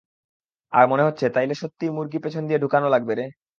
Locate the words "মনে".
0.91-1.03